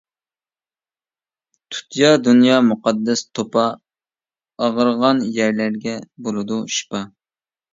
[1.73, 3.67] تۇتىيا دۇنيا مۇقەددەس توپا،
[4.65, 5.95] ئاغرىغان يەرلەرگە
[6.29, 7.05] بولىدۇ شىپا.